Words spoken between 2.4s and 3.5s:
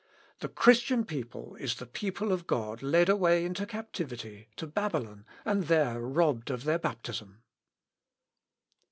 God led away